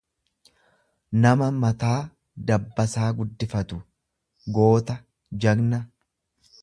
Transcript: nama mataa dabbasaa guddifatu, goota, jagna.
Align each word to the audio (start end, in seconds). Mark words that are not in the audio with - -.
nama 1.25 1.49
mataa 1.65 1.99
dabbasaa 2.51 3.11
guddifatu, 3.19 3.77
goota, 4.59 4.97
jagna. 5.45 5.83